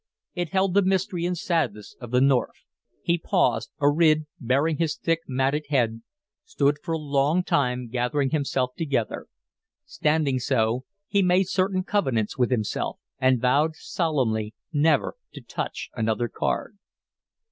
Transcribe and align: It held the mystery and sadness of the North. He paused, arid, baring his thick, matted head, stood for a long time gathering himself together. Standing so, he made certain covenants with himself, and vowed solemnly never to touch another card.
It 0.33 0.49
held 0.49 0.73
the 0.73 0.81
mystery 0.81 1.27
and 1.27 1.37
sadness 1.37 1.95
of 2.01 2.09
the 2.09 2.21
North. 2.21 2.63
He 3.03 3.19
paused, 3.19 3.69
arid, 3.79 4.25
baring 4.39 4.77
his 4.77 4.95
thick, 4.95 5.19
matted 5.27 5.67
head, 5.69 6.01
stood 6.43 6.77
for 6.81 6.93
a 6.93 6.97
long 6.97 7.43
time 7.43 7.87
gathering 7.87 8.31
himself 8.31 8.71
together. 8.75 9.27
Standing 9.85 10.39
so, 10.39 10.85
he 11.07 11.21
made 11.21 11.49
certain 11.49 11.83
covenants 11.83 12.35
with 12.35 12.49
himself, 12.49 12.97
and 13.19 13.39
vowed 13.39 13.75
solemnly 13.75 14.55
never 14.73 15.17
to 15.35 15.41
touch 15.41 15.91
another 15.93 16.27
card. 16.27 16.79